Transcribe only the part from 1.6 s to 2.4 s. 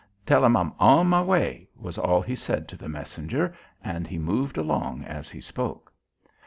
was all he